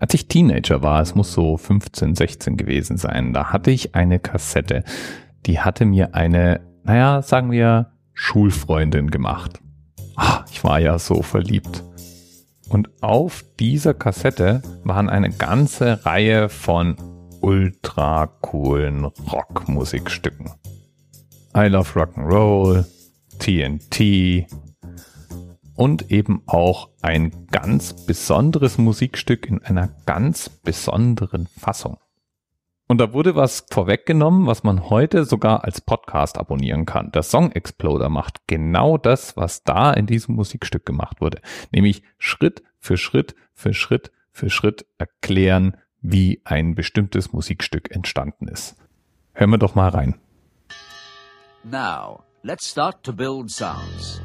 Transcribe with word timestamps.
Als 0.00 0.14
ich 0.14 0.28
Teenager 0.28 0.82
war, 0.82 1.02
es 1.02 1.14
muss 1.14 1.32
so 1.32 1.58
15, 1.58 2.14
16 2.14 2.56
gewesen 2.56 2.96
sein, 2.96 3.34
da 3.34 3.52
hatte 3.52 3.70
ich 3.70 3.94
eine 3.94 4.18
Kassette, 4.18 4.82
die 5.44 5.60
hatte 5.60 5.84
mir 5.84 6.14
eine, 6.14 6.62
naja, 6.84 7.20
sagen 7.20 7.50
wir, 7.50 7.92
Schulfreundin 8.14 9.10
gemacht. 9.10 9.60
Ach, 10.16 10.44
ich 10.50 10.64
war 10.64 10.80
ja 10.80 10.98
so 10.98 11.22
verliebt. 11.22 11.84
Und 12.70 12.88
auf 13.02 13.44
dieser 13.58 13.92
Kassette 13.92 14.62
waren 14.84 15.10
eine 15.10 15.28
ganze 15.28 16.04
Reihe 16.06 16.48
von 16.48 16.96
ultra 17.42 18.26
coolen 18.26 19.04
Rockmusikstücken. 19.04 20.50
I 21.54 21.66
Love 21.66 22.00
Rock'n'Roll, 22.00 22.84
TNT, 23.38 24.46
und 25.80 26.10
eben 26.10 26.42
auch 26.44 26.90
ein 27.00 27.46
ganz 27.50 28.04
besonderes 28.04 28.76
Musikstück 28.76 29.46
in 29.46 29.62
einer 29.62 29.88
ganz 30.04 30.50
besonderen 30.50 31.46
Fassung. 31.46 31.96
Und 32.86 32.98
da 32.98 33.14
wurde 33.14 33.34
was 33.34 33.64
vorweggenommen, 33.70 34.46
was 34.46 34.62
man 34.62 34.90
heute 34.90 35.24
sogar 35.24 35.64
als 35.64 35.80
Podcast 35.80 36.36
abonnieren 36.36 36.84
kann. 36.84 37.12
Der 37.12 37.22
Song 37.22 37.52
Exploder 37.52 38.10
macht 38.10 38.46
genau 38.46 38.98
das, 38.98 39.38
was 39.38 39.64
da 39.64 39.90
in 39.94 40.04
diesem 40.04 40.34
Musikstück 40.34 40.84
gemacht 40.84 41.22
wurde. 41.22 41.40
Nämlich 41.72 42.02
Schritt 42.18 42.62
für 42.78 42.98
Schritt 42.98 43.34
für 43.54 43.72
Schritt 43.72 44.12
für 44.32 44.50
Schritt 44.50 44.84
erklären, 44.98 45.78
wie 46.02 46.42
ein 46.44 46.74
bestimmtes 46.74 47.32
Musikstück 47.32 47.90
entstanden 47.90 48.48
ist. 48.48 48.76
Hören 49.32 49.50
wir 49.50 49.58
doch 49.58 49.74
mal 49.74 49.88
rein. 49.88 50.20
Now, 51.64 52.22
let's 52.42 52.70
start 52.70 53.02
to 53.02 53.14
build 53.14 53.50
sounds. 53.50 54.20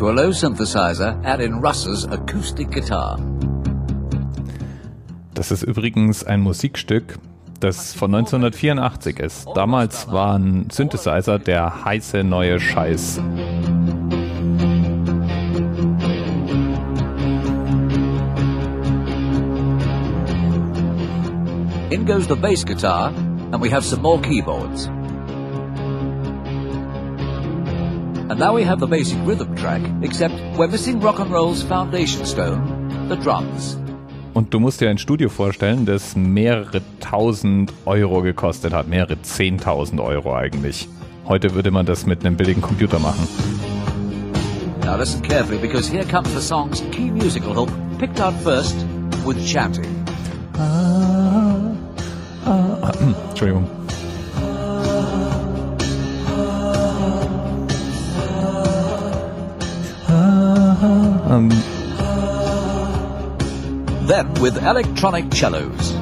To 0.00 0.08
a 0.08 0.12
low 0.12 0.32
synthesizer, 0.32 1.22
add 1.26 1.42
in 1.42 1.60
Russ's 1.60 2.06
acoustic 2.06 2.70
guitar. 2.70 3.18
Das 5.34 5.50
ist 5.50 5.62
übrigens 5.62 6.24
ein 6.24 6.40
Musikstück, 6.40 7.18
das 7.60 7.92
von 7.92 8.14
1984 8.14 9.18
ist. 9.20 9.46
Damals 9.54 10.10
war 10.10 10.38
ein 10.38 10.70
Synthesizer 10.70 11.38
der 11.38 11.84
heiße 11.84 12.24
neue 12.24 12.58
Scheiß. 12.58 13.18
In 21.90 22.06
goes 22.06 22.26
the 22.26 22.36
bass 22.36 22.64
guitar, 22.64 23.12
and 23.52 23.62
we 23.62 23.70
have 23.70 23.84
some 23.84 24.00
more 24.00 24.18
keyboards. 24.22 24.88
And 28.30 28.38
now 28.38 28.54
we 28.54 28.62
have 28.62 28.78
the 28.78 28.86
basic 28.86 29.18
rhythm 29.26 29.56
track, 29.56 29.82
except 30.02 30.32
we're 30.56 30.68
missing 30.68 31.00
rock 31.00 31.18
and 31.18 31.32
roll's 31.32 31.64
foundation 31.64 32.24
stone, 32.24 33.08
the 33.08 33.16
drums. 33.16 33.76
Und 34.34 34.54
du 34.54 34.60
musst 34.60 34.80
dir 34.80 34.88
ein 34.88 34.98
Studio 34.98 35.28
vorstellen, 35.28 35.84
das 35.84 36.14
mehrere 36.14 36.80
tausend 37.00 37.72
Euro 37.86 38.22
gekostet 38.22 38.72
hat, 38.72 38.86
mehrere 38.86 39.20
zehntausend 39.22 40.00
Euro 40.00 40.32
eigentlich. 40.32 40.86
Heute 41.26 41.56
würde 41.56 41.72
man 41.72 41.86
das 41.86 42.06
mit 42.06 42.24
einem 42.24 42.36
billigen 42.36 42.62
Computer 42.62 43.00
machen. 43.00 43.26
Now 44.84 44.96
listen 44.96 45.22
carefully 45.22 45.58
because 45.58 45.90
here 45.90 46.04
comes 46.04 46.32
the 46.32 46.40
song's 46.40 46.84
key 46.92 47.10
musical 47.10 47.52
hook, 47.52 47.70
picked 47.98 48.20
out 48.20 48.34
first 48.44 48.76
with 49.26 49.44
chanting. 49.44 50.04
Ah, 50.56 51.72
ah, 52.46 52.92
Entschuldigung. 53.30 53.79
Um, 61.30 61.48
then 64.08 64.26
with 64.40 64.56
electronic 64.56 65.32
cellos. 65.32 65.94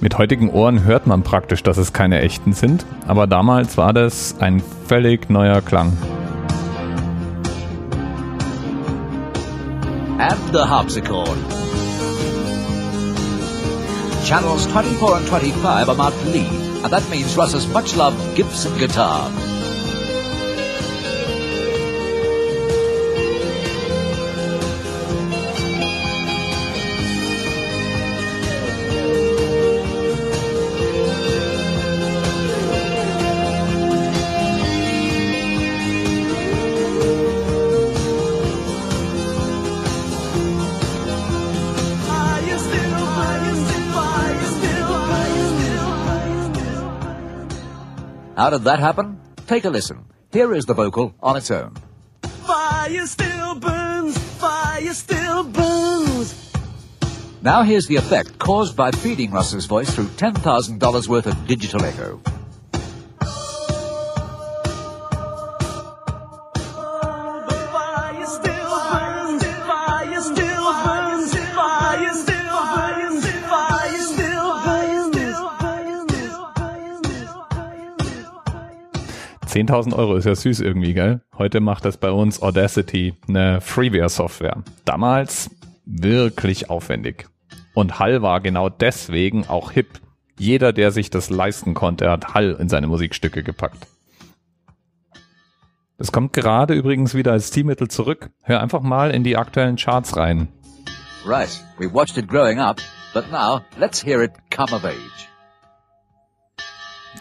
Mit 0.00 0.16
heutigen 0.16 0.48
Ohren 0.48 0.84
hört 0.84 1.06
man 1.06 1.22
praktisch, 1.22 1.62
dass 1.62 1.76
es 1.76 1.92
keine 1.92 2.22
echten 2.22 2.54
sind, 2.54 2.86
aber 3.06 3.26
damals 3.26 3.76
war 3.76 3.92
das 3.92 4.34
ein 4.40 4.62
völlig 4.88 5.28
neuer 5.28 5.60
Klang. 5.60 5.92
And 10.18 10.54
the 10.54 10.64
harpsichord. 10.66 11.36
Channels 14.24 14.64
24 14.68 15.16
and 15.16 15.28
25 15.28 15.88
are 15.88 15.94
marked 15.94 16.24
lead, 16.32 16.48
and 16.82 16.90
that 16.90 17.02
means 17.10 17.36
Russ's 17.36 17.68
much 17.74 17.94
loved 17.94 18.16
Gibson 18.36 18.72
guitar. 18.78 19.30
How 48.40 48.48
did 48.48 48.64
that 48.64 48.78
happen? 48.78 49.20
Take 49.46 49.66
a 49.66 49.68
listen. 49.68 50.06
Here 50.32 50.54
is 50.54 50.64
the 50.64 50.72
vocal 50.72 51.14
on 51.22 51.36
its 51.36 51.50
own. 51.50 51.74
Fire 52.22 53.06
still 53.06 53.54
burns, 53.56 54.16
fire 54.16 54.94
still 54.94 55.44
burns. 55.44 56.50
Now 57.42 57.62
here's 57.64 57.86
the 57.86 57.96
effect 57.96 58.38
caused 58.38 58.74
by 58.78 58.92
feeding 58.92 59.30
Russ's 59.30 59.66
voice 59.66 59.94
through 59.94 60.06
$10,000 60.16 61.06
worth 61.06 61.26
of 61.26 61.46
digital 61.46 61.84
echo. 61.84 62.18
10.000 79.50 79.96
Euro 79.96 80.14
ist 80.14 80.26
ja 80.26 80.34
süß 80.34 80.60
irgendwie, 80.60 80.94
gell? 80.94 81.22
Heute 81.36 81.58
macht 81.58 81.84
das 81.84 81.96
bei 81.96 82.12
uns 82.12 82.40
Audacity, 82.40 83.14
eine 83.26 83.60
Freeware-Software. 83.60 84.62
Damals 84.84 85.50
wirklich 85.84 86.70
aufwendig. 86.70 87.26
Und 87.74 87.98
Hall 87.98 88.22
war 88.22 88.40
genau 88.40 88.68
deswegen 88.68 89.48
auch 89.48 89.72
hip. 89.72 90.00
Jeder, 90.38 90.72
der 90.72 90.92
sich 90.92 91.10
das 91.10 91.30
leisten 91.30 91.74
konnte, 91.74 92.08
hat 92.08 92.32
Hall 92.32 92.56
in 92.60 92.68
seine 92.68 92.86
Musikstücke 92.86 93.42
gepackt. 93.42 93.88
Es 95.98 96.12
kommt 96.12 96.32
gerade 96.32 96.74
übrigens 96.74 97.14
wieder 97.14 97.32
als 97.32 97.48
Stilmittel 97.48 97.88
zurück. 97.88 98.30
Hör 98.42 98.60
einfach 98.60 98.82
mal 98.82 99.10
in 99.10 99.24
die 99.24 99.36
aktuellen 99.36 99.76
Charts 99.76 100.16
rein. 100.16 100.46
Right, 101.26 101.60
we 101.76 101.92
watched 101.92 102.16
it 102.16 102.28
growing 102.28 102.60
up, 102.60 102.80
but 103.12 103.30
now 103.32 103.62
let's 103.76 104.02
hear 104.02 104.22
it 104.22 104.30
come 104.54 104.72
of 104.72 104.84
age. 104.84 105.28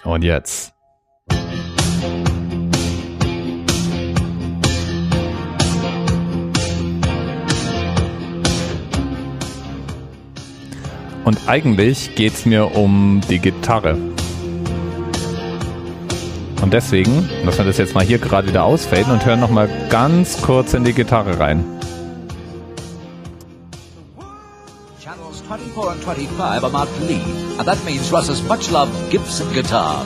Und 0.04 0.24
jetzt. 0.24 0.79
Und 11.30 11.48
eigentlich 11.48 12.16
geht's 12.16 12.48
mir 12.48 12.76
um 12.76 13.22
die 13.30 13.38
Gitarre. 13.38 13.96
Und 16.60 16.74
deswegen 16.74 17.30
lassen 17.46 17.60
wir 17.60 17.66
das 17.66 17.78
jetzt 17.78 17.94
mal 17.94 18.04
hier 18.04 18.18
gerade 18.18 18.48
wieder 18.48 18.64
ausfaden 18.64 19.14
und 19.14 19.24
hören 19.24 19.40
nochmal 19.40 19.70
ganz 19.92 20.42
kurz 20.42 20.74
in 20.74 20.84
die 20.84 20.94
Gitarre 20.94 21.40
rein. 21.40 21.64
Channels 25.00 25.44
24 25.48 25.92
and 25.92 26.04
25 26.04 26.64
are 26.64 26.72
marked 26.72 27.00
lead, 27.08 27.22
and 27.60 27.68
that 27.68 27.78
means 27.86 28.12
Russ's 28.12 28.42
much 28.48 28.72
loved 28.72 29.12
Gibson 29.12 29.54
guitar. 29.54 30.04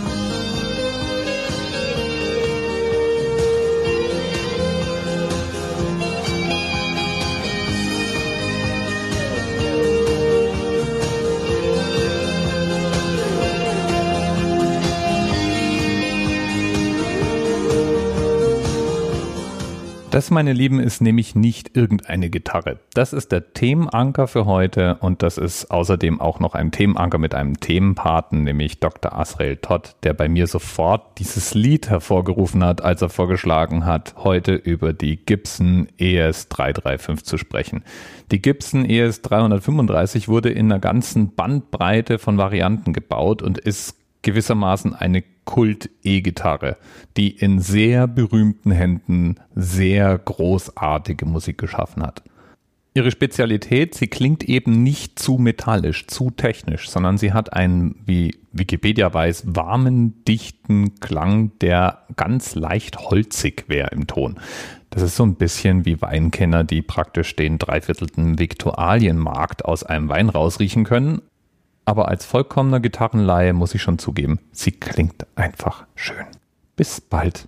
Das, 20.14 20.30
meine 20.30 20.54
Lieben, 20.54 20.80
ist 20.80 21.02
nämlich 21.02 21.34
nicht 21.34 21.76
irgendeine 21.76 22.30
Gitarre. 22.30 22.78
Das 22.94 23.14
ist 23.14 23.32
der 23.32 23.54
Themenanker 23.54 24.28
für 24.28 24.46
heute 24.46 24.98
und 25.00 25.24
das 25.24 25.40
ist 25.40 25.72
außerdem 25.72 26.22
auch 26.22 26.40
noch 26.40 26.54
ein 26.54 26.70
Themenanker 26.70 27.18
mit 27.18 27.34
einem 27.34 27.60
Themenpaten, 27.60 28.44
nämlich 28.44 28.80
Dr. 28.80 29.12
Asrael 29.18 29.58
Todd, 29.58 29.96
der 30.04 30.14
bei 30.14 30.30
mir 30.30 30.46
sofort 30.46 31.18
dieses 31.18 31.56
Lied 31.56 31.90
hervorgerufen 31.90 32.64
hat, 32.64 32.84
als 32.84 33.02
er 33.02 33.10
vorgeschlagen 33.10 33.88
hat, 33.88 34.14
heute 34.18 34.54
über 34.54 34.94
die 34.94 35.16
Gibson 35.16 35.88
ES 35.98 36.48
335 36.50 37.26
zu 37.26 37.40
sprechen. 37.40 37.84
Die 38.32 38.40
Gibson 38.40 38.86
ES 38.86 39.24
335 39.24 40.28
wurde 40.28 40.52
in 40.52 40.72
einer 40.72 40.80
ganzen 40.80 41.34
Bandbreite 41.34 42.20
von 42.20 42.38
Varianten 42.38 42.94
gebaut 42.94 43.42
und 43.42 43.58
ist 43.58 43.96
gewissermaßen 44.24 44.96
eine 44.96 45.24
Kult-E-Gitarre, 45.46 46.78
die 47.18 47.30
in 47.30 47.60
sehr 47.60 48.08
berühmten 48.08 48.72
Händen 48.72 49.36
sehr 49.54 50.18
großartige 50.18 51.26
Musik 51.26 51.58
geschaffen 51.60 52.04
hat. 52.04 52.24
Ihre 52.96 53.10
Spezialität, 53.10 53.96
sie 53.96 54.08
klingt 54.08 54.44
eben 54.44 54.84
nicht 54.84 55.18
zu 55.18 55.40
metallisch, 55.40 56.06
zu 56.06 56.30
technisch, 56.30 56.90
sondern 56.90 57.18
sie 57.18 57.34
hat 57.34 57.52
einen, 57.52 57.96
wie 58.06 58.38
Wikipedia 58.52 59.12
weiß, 59.12 59.46
warmen, 59.48 60.24
dichten 60.26 61.00
Klang, 61.00 61.58
der 61.60 62.04
ganz 62.16 62.54
leicht 62.54 63.00
holzig 63.00 63.66
wäre 63.68 63.90
im 63.90 64.06
Ton. 64.06 64.40
Das 64.92 65.02
ist 65.02 65.16
so 65.16 65.24
ein 65.24 65.36
bisschen 65.36 65.86
wie 65.86 66.04
Weinkenner, 66.04 66.64
die 66.64 66.84
praktisch 66.84 67.36
den 67.36 67.58
dreiviertelten 67.58 68.38
Viktualienmarkt 68.38 69.66
aus 69.66 69.84
einem 69.84 70.08
Wein 70.10 70.30
rausriechen 70.30 70.84
können, 70.84 71.24
aber 71.86 72.08
als 72.08 72.26
vollkommener 72.26 72.80
Gitarrenlaie 72.80 73.54
muss 73.54 73.76
ich 73.76 73.82
schon 73.82 74.00
zugeben, 74.00 74.40
sie 74.52 74.72
klingt 74.72 75.26
einfach 75.36 75.86
schön. 75.96 76.26
Bis 76.76 77.02
bald. 77.02 77.48